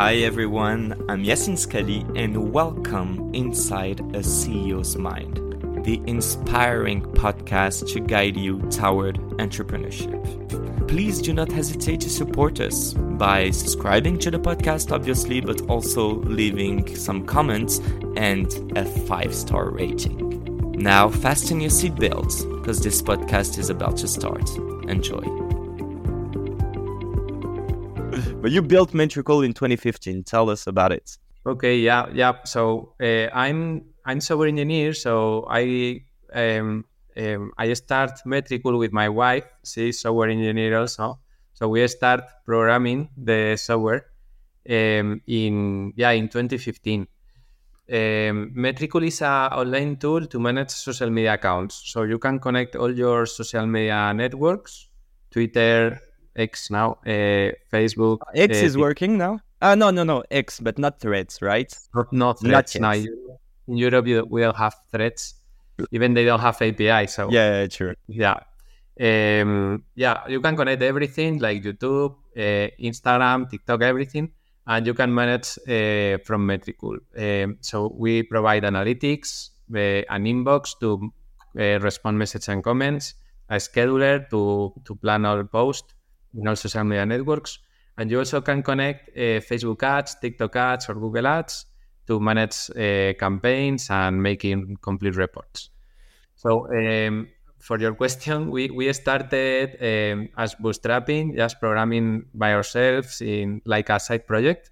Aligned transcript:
Hi 0.00 0.14
everyone, 0.14 0.94
I'm 1.10 1.22
Yacine 1.22 1.58
Sqalli 1.58 2.10
and 2.18 2.54
welcome 2.54 3.30
inside 3.34 4.00
a 4.00 4.20
CEO's 4.20 4.96
Mind, 4.96 5.36
the 5.84 6.00
inspiring 6.06 7.02
podcast 7.02 7.92
to 7.92 8.00
guide 8.00 8.34
you 8.34 8.60
toward 8.70 9.18
entrepreneurship. 9.36 10.88
Please 10.88 11.20
do 11.20 11.34
not 11.34 11.52
hesitate 11.52 12.00
to 12.00 12.08
support 12.08 12.60
us 12.60 12.94
by 12.94 13.50
subscribing 13.50 14.18
to 14.20 14.30
the 14.30 14.38
podcast, 14.38 14.90
obviously, 14.90 15.42
but 15.42 15.68
also 15.68 16.14
leaving 16.20 16.96
some 16.96 17.26
comments 17.26 17.80
and 18.16 18.72
a 18.78 18.86
five 18.86 19.34
star 19.34 19.68
rating. 19.68 20.72
Now, 20.78 21.10
fasten 21.10 21.60
your 21.60 21.68
seatbelts 21.70 22.50
because 22.58 22.80
this 22.80 23.02
podcast 23.02 23.58
is 23.58 23.68
about 23.68 23.98
to 23.98 24.08
start. 24.08 24.48
Enjoy. 24.88 25.39
But 28.42 28.52
you 28.52 28.62
built 28.62 28.92
Metricool 28.92 29.44
in 29.44 29.52
2015. 29.52 30.24
Tell 30.24 30.48
us 30.48 30.66
about 30.66 30.92
it. 30.92 31.18
Okay, 31.44 31.76
yeah, 31.78 32.06
yeah. 32.14 32.42
So 32.44 32.94
uh, 32.98 33.28
I'm 33.34 33.84
I'm 34.06 34.20
software 34.22 34.48
engineer. 34.48 34.94
So 34.94 35.46
I 35.48 36.00
um, 36.32 36.86
um, 37.18 37.52
I 37.58 37.72
start 37.74 38.12
Metricool 38.26 38.78
with 38.78 38.92
my 38.92 39.10
wife. 39.10 39.44
She's 39.64 40.00
software 40.00 40.30
engineer 40.30 40.78
also. 40.78 41.18
So 41.52 41.68
we 41.68 41.86
start 41.88 42.22
programming 42.46 43.10
the 43.14 43.56
software 43.58 44.06
um, 44.68 45.20
in 45.26 45.92
yeah 45.96 46.12
in 46.12 46.28
2015. 46.30 47.00
Um, 47.92 48.54
Metricool 48.56 49.06
is 49.06 49.20
an 49.20 49.52
online 49.52 49.96
tool 49.96 50.26
to 50.26 50.40
manage 50.40 50.70
social 50.70 51.10
media 51.10 51.34
accounts. 51.34 51.82
So 51.92 52.04
you 52.04 52.18
can 52.18 52.38
connect 52.38 52.74
all 52.74 52.90
your 52.90 53.26
social 53.26 53.66
media 53.66 54.14
networks, 54.14 54.88
Twitter, 55.30 56.00
X 56.36 56.70
now, 56.70 56.98
uh, 57.06 57.52
Facebook. 57.72 58.18
X 58.34 58.62
uh, 58.62 58.64
is 58.66 58.78
working 58.78 59.18
now. 59.18 59.40
Uh, 59.62 59.74
no, 59.74 59.90
no, 59.90 60.04
no, 60.04 60.22
X, 60.30 60.58
but 60.60 60.78
not 60.78 61.00
Threads, 61.00 61.42
right? 61.42 61.72
Not, 61.94 62.12
not 62.12 62.42
Not 62.42 62.70
threads. 62.70 62.74
yet. 62.74 62.80
now, 62.80 62.92
in 62.92 63.76
Europe, 63.76 64.06
you, 64.06 64.26
we 64.28 64.40
don't 64.40 64.56
have 64.56 64.74
threads. 64.90 65.34
Even 65.92 66.14
they 66.14 66.24
don't 66.24 66.40
have 66.40 66.60
API. 66.60 67.06
So 67.06 67.30
Yeah, 67.30 67.66
true. 67.66 67.94
yeah, 68.06 68.40
um, 69.00 69.84
yeah, 69.94 70.26
you 70.28 70.40
can 70.40 70.56
connect 70.56 70.82
everything 70.82 71.38
like 71.38 71.62
YouTube, 71.62 72.16
uh, 72.36 72.70
Instagram, 72.82 73.48
TikTok, 73.50 73.82
everything, 73.82 74.30
and 74.66 74.86
you 74.86 74.94
can 74.94 75.14
manage 75.14 75.58
uh, 75.68 76.18
from 76.24 76.46
Metricool. 76.46 76.98
Um, 77.16 77.58
so 77.60 77.94
we 77.96 78.22
provide 78.22 78.62
analytics, 78.64 79.50
uh, 79.74 80.02
an 80.14 80.24
inbox 80.24 80.78
to 80.80 81.10
uh, 81.58 81.80
respond 81.80 82.18
message 82.18 82.48
and 82.48 82.62
comments, 82.62 83.14
a 83.48 83.56
scheduler 83.56 84.28
to 84.30 84.72
to 84.84 84.94
plan 84.96 85.24
our 85.24 85.44
post 85.44 85.94
in 86.34 86.48
all 86.48 86.56
social 86.56 86.84
media 86.84 87.06
networks, 87.06 87.58
and 87.98 88.10
you 88.10 88.18
also 88.18 88.40
can 88.40 88.62
connect 88.62 89.08
uh, 89.10 89.40
Facebook 89.40 89.82
ads, 89.82 90.16
TikTok 90.20 90.56
ads, 90.56 90.88
or 90.88 90.94
Google 90.94 91.26
ads 91.26 91.66
to 92.06 92.18
manage 92.20 92.70
uh, 92.70 93.14
campaigns 93.18 93.90
and 93.90 94.22
making 94.22 94.76
complete 94.80 95.16
reports. 95.16 95.70
So 96.34 96.66
um, 96.74 97.28
for 97.58 97.78
your 97.78 97.94
question, 97.94 98.50
we, 98.50 98.70
we 98.70 98.92
started 98.92 99.76
um, 99.80 100.28
as 100.36 100.54
bootstrapping, 100.54 101.36
just 101.36 101.60
programming 101.60 102.24
by 102.34 102.54
ourselves 102.54 103.20
in 103.20 103.60
like 103.64 103.90
a 103.90 104.00
side 104.00 104.26
project. 104.26 104.70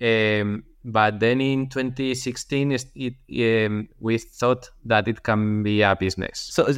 Um, 0.00 0.64
but 0.84 1.20
then 1.20 1.40
in 1.40 1.68
2016, 1.68 2.72
is- 2.72 2.86
it, 2.94 3.66
um, 3.66 3.88
we 4.00 4.18
thought 4.18 4.70
that 4.84 5.08
it 5.08 5.22
can 5.22 5.62
be 5.62 5.82
a 5.82 5.96
business. 5.96 6.38
So 6.52 6.74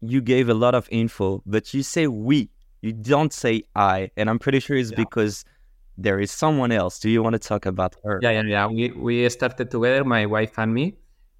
you 0.00 0.20
gave 0.20 0.48
a 0.48 0.54
lot 0.54 0.74
of 0.74 0.88
info, 0.90 1.42
but 1.46 1.72
you 1.74 1.82
say 1.82 2.06
we. 2.06 2.50
You 2.84 2.92
don't 2.92 3.32
say 3.32 3.62
I, 3.74 4.10
and 4.18 4.28
I'm 4.28 4.38
pretty 4.38 4.60
sure 4.60 4.76
it's 4.76 4.90
Yeah. 4.90 5.04
because 5.04 5.34
there 5.96 6.18
is 6.20 6.30
someone 6.30 6.70
else. 6.70 6.98
Do 6.98 7.08
you 7.08 7.22
want 7.22 7.32
to 7.32 7.38
talk 7.38 7.64
about 7.64 7.92
her? 8.04 8.18
Yeah, 8.20 8.32
yeah, 8.32 8.42
yeah. 8.42 8.66
We, 8.66 8.90
we 8.90 9.28
started 9.30 9.70
together, 9.70 10.04
my 10.04 10.26
wife 10.26 10.58
and 10.58 10.74
me, 10.74 10.86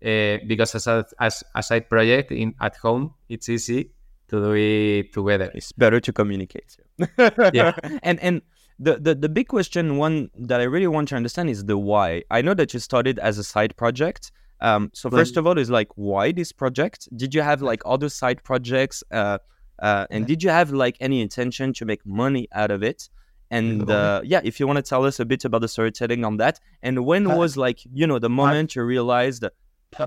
uh, 0.03 0.39
because 0.47 0.75
as 0.75 0.87
a, 0.87 1.05
as 1.21 1.45
a 1.55 1.63
side 1.63 1.91
project 1.91 2.33
in 2.33 2.55
at 2.61 2.77
home, 2.77 3.13
it's 3.29 3.51
easy 3.51 3.91
to 4.29 4.37
do 4.41 4.53
it 4.55 5.13
together. 5.13 5.51
It's 5.55 5.73
better 5.73 6.01
to 6.01 6.13
communicate. 6.13 6.79
Yeah. 7.53 7.73
and 8.03 8.19
and 8.21 8.41
the, 8.79 8.97
the 9.07 9.15
the 9.15 9.29
big 9.29 9.49
question, 9.49 9.99
one 9.99 10.31
that 10.49 10.61
I 10.61 10.65
really 10.65 10.87
want 10.97 11.09
to 11.09 11.17
understand 11.17 11.51
is 11.51 11.65
the 11.67 11.77
why. 11.77 12.23
I 12.31 12.41
know 12.41 12.55
that 12.55 12.73
you 12.73 12.81
started 12.81 13.19
as 13.19 13.37
a 13.37 13.45
side 13.45 13.77
project. 13.77 14.33
Um, 14.61 14.91
so 14.95 15.11
first 15.11 15.37
of 15.37 15.47
all, 15.47 15.59
is 15.59 15.69
like 15.69 15.91
why 15.97 16.33
this 16.33 16.53
project? 16.53 17.01
Did 17.15 17.35
you 17.35 17.43
have 17.43 17.61
like 17.61 17.83
other 17.85 18.09
side 18.09 18.43
projects? 18.45 19.05
Uh, 19.11 19.39
uh, 19.79 20.07
and 20.11 20.27
did 20.27 20.43
you 20.43 20.51
have 20.51 20.71
like 20.71 20.97
any 21.01 21.21
intention 21.21 21.73
to 21.75 21.85
make 21.85 22.05
money 22.07 22.49
out 22.53 22.71
of 22.71 22.83
it? 22.83 23.09
And 23.51 23.89
uh, 23.91 24.23
yeah, 24.25 24.41
if 24.43 24.59
you 24.59 24.67
want 24.67 24.79
to 24.79 24.83
tell 24.83 25.05
us 25.05 25.21
a 25.21 25.25
bit 25.25 25.45
about 25.45 25.61
the 25.61 25.69
storytelling 25.69 26.25
on 26.25 26.39
that, 26.39 26.61
and 26.83 27.05
when 27.05 27.27
Uh, 27.27 27.37
was 27.37 27.57
like 27.57 27.81
you 27.93 28.07
know 28.07 28.19
the 28.19 28.31
moment 28.31 28.75
you 28.75 28.83
realized 28.83 29.45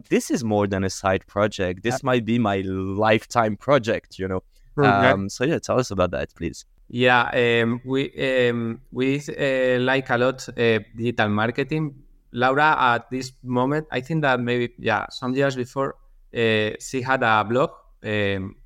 this 0.10 0.30
is 0.30 0.44
more 0.44 0.68
than 0.68 0.84
a 0.84 0.90
side 0.90 1.26
project. 1.28 1.82
This 1.84 2.04
might 2.04 2.26
be 2.26 2.40
my 2.40 2.58
lifetime 2.66 3.56
project. 3.56 4.20
You 4.20 4.28
know. 4.28 4.44
Um, 4.78 5.30
so 5.30 5.44
yeah, 5.44 5.60
tell 5.60 5.80
us 5.80 5.92
about 5.92 6.12
that, 6.12 6.36
please. 6.36 6.66
Yeah, 6.90 7.24
um, 7.34 7.82
we 7.86 8.12
um, 8.50 8.82
we 8.92 9.18
uh, 9.18 9.80
like 9.80 10.10
a 10.10 10.18
lot 10.18 10.48
uh, 10.50 10.80
digital 10.96 11.30
marketing. 11.30 11.96
Laura, 12.32 12.76
at 12.78 13.10
this 13.10 13.32
moment, 13.44 13.88
I 13.92 14.02
think 14.02 14.22
that 14.22 14.40
maybe 14.40 14.74
yeah, 14.78 15.08
some 15.10 15.34
years 15.34 15.56
before, 15.56 15.96
uh, 16.36 16.72
she 16.80 17.02
had 17.02 17.24
a 17.24 17.44
blog. 17.44 17.72
Um, 18.04 18.57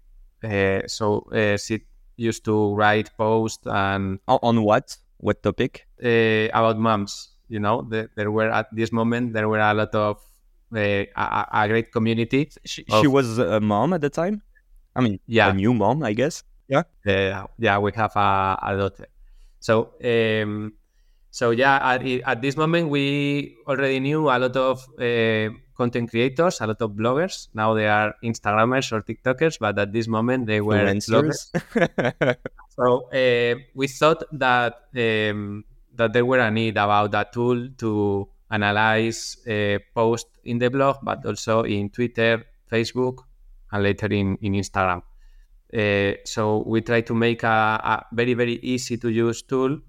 uh, 0.44 0.88
so 0.88 1.19
uh, 1.31 1.57
she 1.57 1.81
used 2.18 2.44
to 2.46 2.74
write 2.75 3.09
posts 3.18 3.66
and 3.66 4.19
On, 4.28 4.63
what? 4.63 4.97
What 5.18 5.44
topic? 5.44 5.88
uh, 6.03 6.47
about 6.53 6.78
moms. 6.79 7.29
You 7.50 7.59
know, 7.59 7.81
the, 7.84 8.09
there 8.16 8.31
were 8.31 8.50
at 8.50 8.68
this 8.74 8.91
moment 8.91 9.34
there 9.34 9.47
were 9.50 9.59
a 9.59 9.74
lot 9.74 9.94
of 9.94 10.18
uh, 10.74 10.80
a, 10.80 11.07
a 11.16 11.47
a 11.53 11.68
great 11.68 11.91
community. 11.91 12.50
She, 12.66 12.85
Of- 12.90 13.01
she 13.01 13.07
was 13.07 13.38
a 13.38 13.59
mom 13.59 13.94
at 13.94 14.01
the 14.01 14.09
time. 14.09 14.41
I 14.96 15.01
mean, 15.01 15.19
Yeah. 15.28 15.50
a 15.50 15.53
new 15.53 15.74
mom, 15.74 16.03
I 16.03 16.13
guess. 16.13 16.44
Yeah. 16.68 16.84
uh, 17.06 17.47
yeah, 17.59 17.78
we 17.80 17.91
have 17.96 18.16
a, 18.16 18.57
a 18.63 18.78
daughter. 18.78 19.07
So, 19.59 19.91
um, 20.03 20.74
so 21.31 21.52
yeah, 21.52 21.80
at, 21.81 22.06
at 22.06 22.42
this 22.42 22.58
moment, 22.58 22.90
we 22.90 23.58
already 23.66 24.02
knew 24.02 24.28
a 24.28 24.38
lot 24.38 24.56
of 24.58 24.86
uh, 25.00 25.50
content 25.78 26.09
creators, 26.09 26.59
a 26.59 26.68
lot 26.68 26.81
of 26.81 26.92
bloggers. 26.92 27.47
Now 27.53 27.74
they 27.74 27.88
are 27.88 28.14
Instagrammers 28.22 28.92
or 28.92 29.02
TikTokers, 29.02 29.58
but 29.58 29.80
at 29.80 29.94
this 29.94 30.09
moment 30.09 30.46
they 30.46 30.59
were 30.59 30.86
bloggers. 30.86 31.50
So 32.75 33.09
uh, 33.12 33.56
we 33.75 33.88
thought 33.88 34.24
that 34.31 34.74
um, 34.96 35.64
that 35.96 36.14
there 36.14 36.25
were 36.25 36.40
a 36.40 36.50
need 36.50 36.78
about 36.78 37.12
that 37.12 37.34
tool 37.34 37.68
to 37.78 38.30
analyze 38.50 39.38
uh, 39.48 39.80
posts 39.94 40.40
in 40.46 40.58
the 40.58 40.69
blog, 40.69 40.98
but 41.03 41.25
also 41.25 41.63
in 41.63 41.90
Twitter, 41.90 42.44
Facebook, 42.72 43.19
and 43.72 43.84
later 43.84 44.08
in, 44.08 44.38
in 44.42 44.53
Instagram. 44.53 45.02
Uh, 45.74 46.18
so 46.25 46.63
we 46.66 46.81
try 46.81 47.02
to 47.02 47.13
make 47.13 47.44
a, 47.44 47.48
a 47.48 48.06
very 48.13 48.34
very 48.34 48.56
easy 48.63 48.98
to 48.98 49.09
use 49.09 49.42
tool 49.44 49.80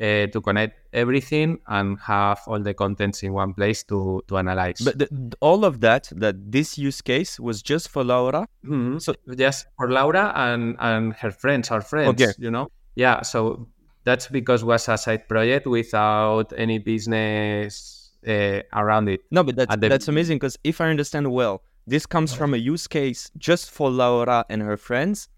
uh, 0.00 0.26
to 0.26 0.40
connect 0.42 0.74
everything 0.92 1.58
and 1.68 1.98
have 2.00 2.40
all 2.46 2.60
the 2.60 2.74
contents 2.74 3.22
in 3.22 3.32
one 3.32 3.54
place 3.54 3.82
to 3.84 4.22
to 4.28 4.36
analyze. 4.38 4.80
but 4.84 4.98
the, 4.98 5.08
all 5.40 5.64
of 5.64 5.80
that, 5.80 6.08
that 6.16 6.34
this 6.52 6.76
use 6.78 7.00
case 7.02 7.40
was 7.40 7.62
just 7.62 7.88
for 7.88 8.04
Laura. 8.04 8.46
Mhm. 8.64 9.00
So- 9.00 9.14
just 9.36 9.66
for 9.76 9.90
Laura 9.90 10.32
and 10.36 10.76
and 10.80 11.14
her 11.14 11.30
friends, 11.30 11.70
our 11.70 11.80
friends, 11.80 12.20
Okay. 12.22 12.32
you 12.38 12.50
know. 12.50 12.68
Yeah, 12.94 13.22
so 13.22 13.68
that's 14.04 14.28
because 14.28 14.62
it 14.62 14.66
was 14.66 14.88
a 14.88 14.96
side 14.96 15.28
project 15.28 15.66
without 15.66 16.52
any 16.56 16.78
business 16.78 18.10
uh, 18.26 18.60
around 18.72 19.08
it. 19.08 19.20
No, 19.30 19.42
but 19.44 19.56
that's 19.56 19.76
the- 19.76 19.88
that's 19.88 20.08
amazing 20.08 20.36
because 20.38 20.58
if 20.64 20.80
I 20.80 20.88
understand 20.90 21.30
well, 21.32 21.62
this 21.86 22.06
comes 22.06 22.34
from 22.34 22.54
a 22.54 22.56
use 22.56 22.86
case 22.88 23.30
just 23.38 23.70
for 23.70 23.90
Laura 23.90 24.44
and 24.50 24.62
her 24.62 24.76
friends. 24.76 25.28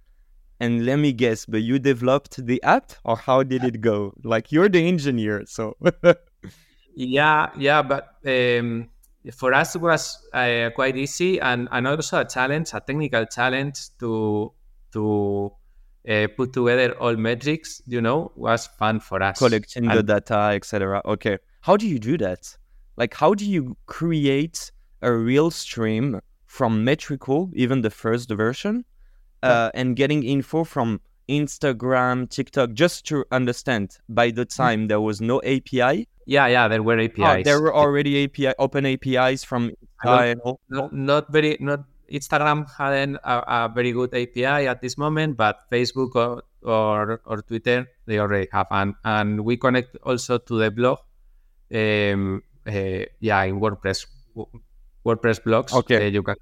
And 0.60 0.84
let 0.84 0.96
me 0.96 1.12
guess, 1.12 1.46
but 1.46 1.62
you 1.62 1.78
developed 1.78 2.44
the 2.44 2.62
app, 2.62 2.92
or 3.04 3.16
how 3.16 3.42
did 3.44 3.62
it 3.62 3.80
go? 3.80 4.12
Like 4.24 4.50
you're 4.50 4.68
the 4.68 4.86
engineer, 4.86 5.44
so 5.46 5.76
Yeah, 6.94 7.50
yeah, 7.56 7.82
but 7.82 8.16
um, 8.26 8.88
for 9.32 9.54
us 9.54 9.76
it 9.76 9.80
was 9.80 10.18
uh, 10.32 10.70
quite 10.74 10.96
easy 10.96 11.40
and, 11.40 11.68
and 11.70 11.86
also 11.86 12.20
a 12.20 12.24
challenge, 12.24 12.70
a 12.72 12.80
technical 12.80 13.24
challenge 13.26 13.78
to 14.00 14.52
to 14.92 15.52
uh, 16.08 16.26
put 16.36 16.52
together 16.52 16.92
all 16.98 17.14
metrics. 17.14 17.80
You 17.86 18.00
know, 18.00 18.32
was 18.34 18.66
fun 18.66 18.98
for 18.98 19.22
us. 19.22 19.38
collecting 19.38 19.86
the 19.86 20.02
data, 20.02 20.50
etc. 20.54 21.00
Okay, 21.04 21.38
how 21.60 21.76
do 21.76 21.86
you 21.86 22.00
do 22.00 22.18
that? 22.18 22.56
Like, 22.96 23.14
how 23.14 23.32
do 23.32 23.48
you 23.48 23.76
create 23.86 24.72
a 25.02 25.12
real 25.12 25.52
stream 25.52 26.20
from 26.46 26.84
Metricool, 26.84 27.52
even 27.54 27.82
the 27.82 27.90
first 27.90 28.28
version, 28.30 28.84
uh, 29.42 29.70
and 29.74 29.96
getting 29.96 30.22
info 30.22 30.64
from 30.64 31.00
Instagram, 31.28 32.28
TikTok, 32.28 32.72
just 32.72 33.06
to 33.06 33.24
understand? 33.30 33.98
By 34.08 34.30
the 34.30 34.44
time 34.44 34.88
there 34.88 35.00
was 35.00 35.20
no 35.20 35.40
API, 35.42 36.08
Yeah, 36.28 36.46
yeah, 36.46 36.68
there 36.68 36.82
were 36.82 37.00
APIs. 37.00 37.24
Ah, 37.24 37.40
there 37.42 37.60
were 37.60 37.74
already 37.74 38.24
API, 38.24 38.52
open 38.58 38.84
APIs 38.84 39.44
from 39.44 39.72
Insta 40.04 40.36
not, 40.68 40.92
not 40.92 41.32
very 41.32 41.56
not 41.58 41.84
Instagram 42.12 42.68
hadn't 42.76 43.16
a, 43.24 43.64
a, 43.64 43.72
very 43.74 43.92
good 43.92 44.14
API 44.14 44.68
at 44.68 44.82
this 44.82 44.98
moment, 44.98 45.36
but 45.36 45.60
Facebook 45.72 46.14
or, 46.14 46.42
or, 46.62 47.20
or 47.24 47.42
Twitter 47.42 47.88
they 48.06 48.18
already 48.18 48.48
have, 48.52 48.66
and 48.70 48.94
and 49.04 49.40
we 49.40 49.56
connect 49.56 49.96
also 50.04 50.36
to 50.36 50.58
the 50.58 50.70
blog. 50.70 50.98
Um, 51.72 52.42
uh, 52.66 53.04
yeah, 53.20 53.42
in 53.44 53.60
WordPress, 53.60 54.06
WordPress 55.04 55.40
blogs. 55.40 55.72
Okay, 55.72 56.06
uh, 56.06 56.10
you 56.10 56.22
can 56.22 56.36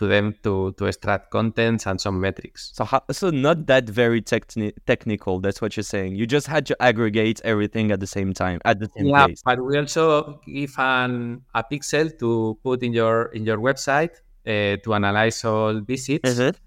to 0.00 0.06
them 0.06 0.34
to 0.42 0.72
to 0.78 0.86
extract 0.86 1.30
contents 1.30 1.86
and 1.86 2.00
some 2.00 2.18
metrics. 2.20 2.70
So 2.74 2.84
how, 2.84 3.02
so 3.12 3.28
not 3.28 3.66
that 3.66 3.84
very 3.84 4.22
techni- 4.22 4.72
technical. 4.86 5.40
That's 5.40 5.60
what 5.60 5.76
you're 5.76 5.90
saying. 5.96 6.16
You 6.16 6.26
just 6.26 6.46
had 6.46 6.64
to 6.66 6.82
aggregate 6.82 7.40
everything 7.44 7.92
at 7.92 8.00
the 8.00 8.06
same 8.06 8.32
time 8.32 8.60
at 8.64 8.80
the 8.80 8.88
same 8.96 9.06
yeah, 9.06 9.26
place. 9.26 9.42
but 9.44 9.62
we 9.62 9.76
also 9.78 10.40
give 10.46 10.74
an 10.78 11.42
a 11.54 11.62
pixel 11.62 12.18
to 12.18 12.58
put 12.64 12.82
in 12.82 12.94
your 12.94 13.26
in 13.36 13.44
your 13.44 13.58
website 13.58 14.14
uh, 14.46 14.80
to 14.82 14.94
analyze 14.94 15.44
all 15.44 15.80
visits. 15.80 16.28
Is 16.28 16.38
it? 16.38 16.58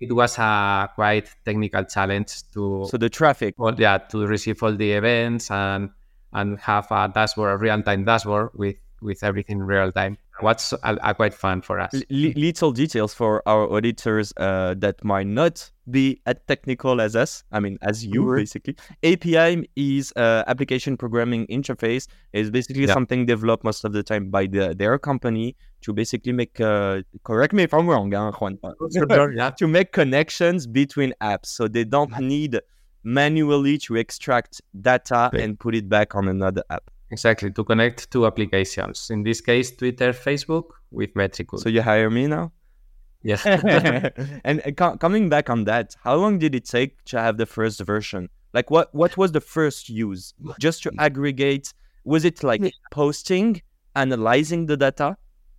It 0.00 0.12
was 0.12 0.38
a 0.38 0.88
quite 0.94 1.28
technical 1.44 1.84
challenge 1.84 2.32
to 2.54 2.86
so 2.88 2.96
the 2.96 3.10
traffic. 3.10 3.54
Well, 3.58 3.74
yeah, 3.76 3.98
to 3.98 4.26
receive 4.26 4.62
all 4.62 4.76
the 4.76 4.92
events 4.92 5.50
and 5.50 5.90
and 6.32 6.58
have 6.60 6.86
a 6.92 7.10
dashboard, 7.12 7.50
a 7.52 7.56
real 7.58 7.82
time 7.82 8.04
dashboard 8.04 8.50
with 8.54 8.76
with 9.02 9.24
everything 9.24 9.58
real 9.58 9.90
time. 9.90 10.18
What's 10.40 10.72
a, 10.72 10.96
a 11.02 11.14
quite 11.14 11.34
fun 11.34 11.62
for 11.62 11.80
us. 11.80 11.94
L- 11.94 12.02
little 12.10 12.72
details 12.72 13.14
for 13.14 13.42
our 13.46 13.70
auditors 13.72 14.32
uh, 14.36 14.74
that 14.78 15.02
might 15.04 15.26
not 15.26 15.70
be 15.90 16.20
as 16.26 16.36
technical 16.46 17.00
as 17.00 17.16
us. 17.16 17.44
I 17.52 17.60
mean, 17.60 17.78
as 17.82 18.04
you 18.04 18.22
mm-hmm. 18.22 18.36
basically. 18.36 18.76
API 19.02 19.68
is 19.76 20.12
uh, 20.16 20.44
application 20.46 20.96
programming 20.96 21.46
interface. 21.46 22.06
is 22.32 22.50
basically 22.50 22.86
yeah. 22.86 22.92
something 22.92 23.26
developed 23.26 23.64
most 23.64 23.84
of 23.84 23.92
the 23.92 24.02
time 24.02 24.30
by 24.30 24.46
the, 24.46 24.74
their 24.74 24.98
company 24.98 25.56
to 25.82 25.92
basically 25.92 26.32
make. 26.32 26.60
Uh, 26.60 27.02
correct 27.24 27.52
me 27.52 27.62
if 27.62 27.72
I'm 27.72 27.88
wrong, 27.88 28.12
hein, 28.12 28.32
Juan. 28.32 28.58
yeah. 29.36 29.50
to 29.50 29.66
make 29.66 29.92
connections 29.92 30.66
between 30.66 31.14
apps, 31.20 31.46
so 31.46 31.68
they 31.68 31.84
don't 31.84 32.18
need 32.20 32.60
manually 33.04 33.78
to 33.78 33.94
extract 33.94 34.60
data 34.80 35.30
right. 35.32 35.42
and 35.42 35.58
put 35.58 35.74
it 35.74 35.88
back 35.88 36.14
on 36.14 36.28
another 36.28 36.64
app. 36.70 36.90
Exactly, 37.10 37.50
to 37.52 37.64
connect 37.64 38.10
two 38.10 38.26
applications. 38.26 39.10
In 39.10 39.22
this 39.22 39.40
case, 39.40 39.70
Twitter, 39.70 40.12
Facebook 40.12 40.64
with 40.90 41.14
Metricool. 41.14 41.60
So 41.60 41.68
you 41.68 41.82
hire 41.82 42.10
me 42.10 42.26
now? 42.26 42.52
Yes. 43.22 43.46
and 44.44 44.60
uh, 44.64 44.70
co- 44.76 44.96
coming 44.96 45.28
back 45.28 45.48
on 45.48 45.64
that, 45.64 45.94
how 46.02 46.16
long 46.16 46.38
did 46.38 46.54
it 46.54 46.64
take 46.64 47.04
to 47.06 47.20
have 47.20 47.36
the 47.36 47.46
first 47.46 47.80
version? 47.80 48.28
Like 48.52 48.70
what 48.70 48.94
what 48.94 49.16
was 49.16 49.32
the 49.32 49.40
first 49.40 49.88
use? 49.88 50.34
Just 50.58 50.82
to 50.84 50.92
aggregate, 50.98 51.74
was 52.04 52.24
it 52.24 52.42
like 52.42 52.72
posting, 52.90 53.62
analyzing 53.94 54.66
the 54.66 54.76
data? 54.76 55.16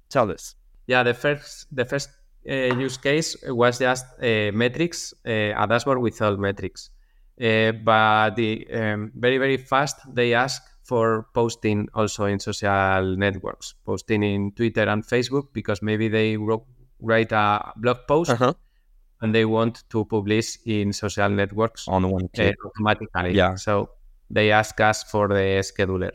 Tell 0.09 0.31
us. 0.31 0.55
Yeah, 0.87 1.03
the 1.03 1.13
first 1.13 1.67
the 1.71 1.85
first 1.85 2.09
uh, 2.49 2.53
use 2.53 2.97
case 2.97 3.35
was 3.47 3.79
just 3.79 4.05
uh, 4.21 4.51
metrics, 4.53 5.13
uh, 5.25 5.53
a 5.55 5.67
dashboard 5.67 5.99
with 5.99 6.21
all 6.21 6.37
metrics. 6.37 6.89
Uh, 7.39 7.71
but 7.71 8.31
the 8.35 8.67
um, 8.73 9.11
very 9.15 9.37
very 9.37 9.57
fast 9.57 9.97
they 10.13 10.33
ask 10.33 10.61
for 10.87 11.27
posting 11.33 11.89
also 11.93 12.25
in 12.25 12.39
social 12.39 13.15
networks, 13.17 13.75
posting 13.85 14.23
in 14.23 14.51
Twitter 14.53 14.83
and 14.83 15.05
Facebook 15.05 15.47
because 15.53 15.81
maybe 15.81 16.07
they 16.07 16.37
write 17.01 17.31
a 17.33 17.73
blog 17.75 17.97
post 18.07 18.31
uh-huh. 18.31 18.53
and 19.21 19.35
they 19.35 19.43
want 19.43 19.83
to 19.89 20.05
publish 20.05 20.57
in 20.65 20.93
social 20.93 21.29
networks 21.29 21.87
on 21.89 22.09
one 22.09 22.29
uh, 22.39 22.51
automatically. 22.65 23.33
Yeah. 23.33 23.55
So 23.55 23.89
they 24.29 24.51
ask 24.51 24.79
us 24.79 25.03
for 25.03 25.27
the 25.27 25.61
scheduler. 25.61 26.11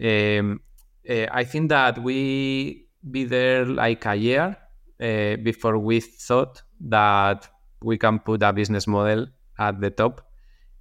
Um, 0.00 0.60
uh, 1.08 1.26
I 1.32 1.42
think 1.42 1.68
that 1.70 1.98
we 1.98 2.86
be 3.10 3.24
there 3.24 3.64
like 3.64 4.06
a 4.06 4.14
year 4.14 4.56
uh, 5.00 5.36
before 5.42 5.76
we 5.78 6.00
thought 6.00 6.62
that 6.80 7.48
we 7.82 7.98
can 7.98 8.20
put 8.20 8.42
a 8.44 8.52
business 8.52 8.86
model 8.86 9.26
at 9.58 9.80
the 9.80 9.90
top 9.90 10.20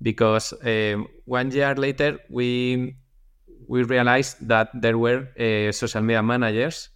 because 0.02 0.54
um, 0.64 1.08
one 1.26 1.50
year 1.52 1.74
later 1.74 2.20
we 2.30 2.96
we 3.68 3.84
realized 3.84 4.48
that 4.48 4.70
there 4.74 4.98
were 4.98 5.28
uh, 5.40 5.72
social 5.72 6.02
media 6.02 6.24
managers 6.24 6.90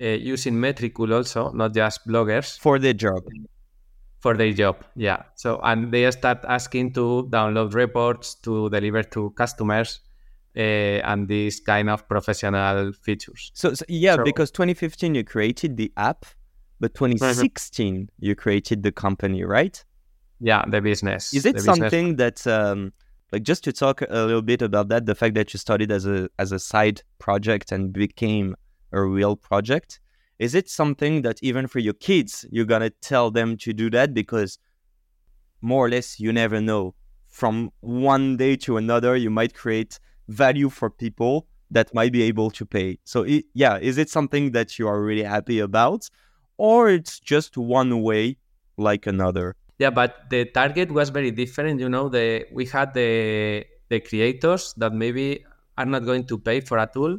uh, 0.00 0.06
using 0.06 0.54
Metricool 0.54 1.14
also, 1.14 1.52
not 1.52 1.74
just 1.74 2.06
bloggers. 2.06 2.58
For 2.58 2.78
their 2.78 2.92
job. 2.92 3.22
For 4.20 4.36
their 4.36 4.52
job, 4.52 4.84
yeah. 4.96 5.22
So, 5.34 5.60
and 5.62 5.92
they 5.92 6.10
start 6.10 6.38
asking 6.48 6.94
to 6.94 7.28
download 7.30 7.74
reports 7.74 8.34
to 8.36 8.70
deliver 8.70 9.02
to 9.02 9.30
customers 9.30 10.00
uh, 10.56 10.60
and 10.60 11.28
these 11.28 11.60
kind 11.60 11.90
of 11.90 12.08
professional 12.08 12.92
features. 12.92 13.50
So, 13.54 13.74
so 13.74 13.84
yeah, 13.88 14.16
so, 14.16 14.24
because 14.24 14.50
2015 14.50 15.14
you 15.14 15.24
created 15.24 15.76
the 15.76 15.92
app, 15.96 16.24
but 16.80 16.94
2016 16.94 17.94
mm-hmm. 17.94 18.04
you 18.18 18.34
created 18.34 18.82
the 18.82 18.92
company, 18.92 19.44
right? 19.44 19.84
Yeah, 20.40 20.64
the 20.66 20.80
business. 20.80 21.34
Is 21.34 21.46
it 21.46 21.60
something 21.60 22.16
business. 22.16 22.44
that 22.44 22.70
um, 22.70 22.92
like 23.32 23.42
just 23.42 23.64
to 23.64 23.72
talk 23.72 24.02
a 24.02 24.24
little 24.26 24.42
bit 24.42 24.62
about 24.62 24.88
that 24.88 25.06
the 25.06 25.14
fact 25.14 25.34
that 25.34 25.52
you 25.52 25.58
started 25.58 25.90
as 25.90 26.06
a 26.06 26.28
as 26.38 26.52
a 26.52 26.58
side 26.58 27.02
project 27.18 27.72
and 27.72 27.92
became 27.92 28.54
a 28.92 29.02
real 29.02 29.36
project 29.36 30.00
is 30.38 30.54
it 30.54 30.68
something 30.68 31.22
that 31.22 31.38
even 31.42 31.66
for 31.66 31.78
your 31.78 31.94
kids 31.94 32.44
you're 32.50 32.64
gonna 32.64 32.90
tell 32.90 33.30
them 33.30 33.56
to 33.58 33.72
do 33.72 33.88
that? 33.90 34.14
Because 34.14 34.58
more 35.60 35.86
or 35.86 35.88
less 35.88 36.20
you 36.20 36.32
never 36.32 36.60
know. 36.60 36.94
From 37.28 37.70
one 37.80 38.36
day 38.36 38.56
to 38.56 38.76
another 38.76 39.16
you 39.16 39.30
might 39.30 39.54
create 39.54 39.98
value 40.28 40.68
for 40.68 40.90
people 40.90 41.46
that 41.70 41.92
might 41.94 42.12
be 42.12 42.22
able 42.22 42.50
to 42.52 42.66
pay. 42.66 42.98
So 43.04 43.22
it, 43.22 43.44
yeah 43.54 43.78
is 43.78 43.98
it 43.98 44.10
something 44.10 44.52
that 44.52 44.78
you 44.78 44.88
are 44.88 45.00
really 45.00 45.22
happy 45.22 45.60
about? 45.60 46.08
Or 46.56 46.88
it's 46.88 47.18
just 47.20 47.56
one 47.56 48.02
way 48.02 48.36
like 48.76 49.06
another 49.06 49.56
yeah, 49.78 49.90
but 49.90 50.30
the 50.30 50.44
target 50.46 50.90
was 50.90 51.10
very 51.10 51.30
different. 51.30 51.80
You 51.80 51.88
know, 51.88 52.08
the 52.08 52.46
we 52.52 52.66
had 52.66 52.94
the 52.94 53.64
the 53.88 54.00
creators 54.00 54.74
that 54.76 54.92
maybe 54.92 55.44
are 55.76 55.86
not 55.86 56.04
going 56.04 56.26
to 56.26 56.38
pay 56.38 56.60
for 56.60 56.78
a 56.78 56.86
tool, 56.86 57.18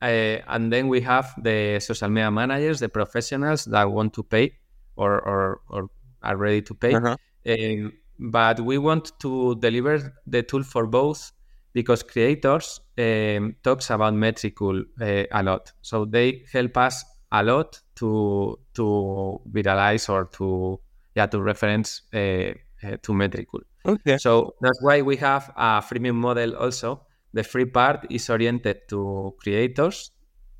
uh, 0.00 0.04
and 0.04 0.72
then 0.72 0.88
we 0.88 1.00
have 1.00 1.34
the 1.42 1.80
social 1.80 2.08
media 2.08 2.30
managers, 2.30 2.80
the 2.80 2.88
professionals 2.88 3.64
that 3.66 3.90
want 3.90 4.12
to 4.14 4.22
pay 4.22 4.52
or 4.96 5.20
or, 5.20 5.60
or 5.68 5.88
are 6.22 6.36
ready 6.36 6.62
to 6.62 6.74
pay. 6.74 6.94
Uh-huh. 6.94 7.16
Uh, 7.46 7.90
but 8.18 8.60
we 8.60 8.78
want 8.78 9.18
to 9.18 9.56
deliver 9.56 10.14
the 10.26 10.42
tool 10.44 10.62
for 10.62 10.86
both 10.86 11.32
because 11.72 12.04
creators 12.04 12.80
um, 12.98 13.56
talks 13.64 13.90
about 13.90 14.14
Metricool 14.14 14.84
uh, 15.00 15.26
a 15.32 15.42
lot, 15.42 15.72
so 15.82 16.04
they 16.04 16.44
help 16.52 16.76
us 16.76 17.04
a 17.32 17.42
lot 17.42 17.80
to 17.96 18.58
to 18.74 19.40
viralize 19.50 20.08
or 20.08 20.26
to 20.26 20.78
yeah 21.14 21.26
to 21.26 21.40
reference 21.40 22.02
uh, 22.14 22.18
uh, 22.18 22.96
to 23.02 23.12
Metricool. 23.12 23.62
Okay. 23.84 24.18
So 24.18 24.54
that's 24.60 24.80
why 24.82 25.02
we 25.02 25.16
have 25.16 25.52
a 25.56 25.82
freemium 25.82 26.16
model 26.16 26.56
also. 26.56 27.06
The 27.32 27.42
free 27.42 27.64
part 27.64 28.06
is 28.10 28.28
oriented 28.28 28.88
to 28.90 29.34
creators, 29.42 30.10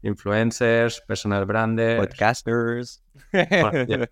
influencers, 0.04 1.00
personal 1.06 1.44
branders, 1.44 2.00
podcasters. 2.00 2.99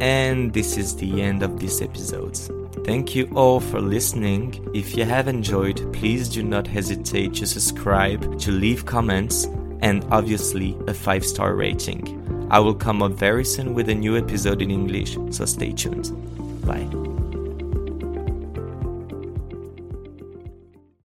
And 0.00 0.54
this 0.54 0.78
is 0.78 0.96
the 0.96 1.20
end 1.20 1.42
of 1.42 1.60
this 1.60 1.82
episode. 1.82 2.38
Thank 2.86 3.14
you 3.14 3.30
all 3.34 3.60
for 3.60 3.82
listening. 3.82 4.66
If 4.72 4.96
you 4.96 5.04
have 5.04 5.28
enjoyed, 5.28 5.92
please 5.92 6.30
do 6.30 6.42
not 6.42 6.66
hesitate 6.66 7.34
to 7.34 7.46
subscribe, 7.46 8.38
to 8.40 8.50
leave 8.50 8.86
comments, 8.86 9.44
and 9.82 10.02
obviously 10.10 10.74
a 10.86 10.94
5 10.94 11.22
star 11.22 11.54
rating. 11.54 12.39
I 12.50 12.58
will 12.58 12.74
come 12.74 13.02
up 13.02 13.12
very 13.12 13.44
soon 13.44 13.74
with 13.74 13.88
a 13.88 13.94
new 13.94 14.16
episode 14.16 14.60
in 14.60 14.70
English, 14.70 15.16
so 15.30 15.44
stay 15.44 15.72
tuned. 15.72 16.10
Bye. 16.66 17.09